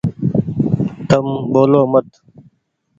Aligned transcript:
تم 1.09 1.25
ٻولو 1.51 1.81
مت۔ 1.91 2.07